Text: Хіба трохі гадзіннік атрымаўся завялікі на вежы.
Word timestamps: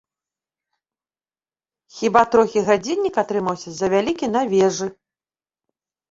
Хіба 1.97 2.23
трохі 2.35 2.59
гадзіннік 2.69 3.19
атрымаўся 3.23 3.69
завялікі 3.81 4.25
на 4.37 4.41
вежы. 4.55 4.87